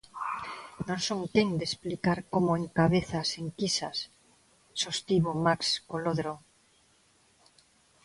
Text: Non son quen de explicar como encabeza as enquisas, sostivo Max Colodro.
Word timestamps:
Non 0.87 0.99
son 1.07 1.21
quen 1.33 1.49
de 1.59 1.65
explicar 1.69 2.19
como 2.33 2.57
encabeza 2.63 3.17
as 3.25 3.31
enquisas, 3.43 3.97
sostivo 4.81 5.29
Max 5.45 5.61
Colodro. 5.91 6.33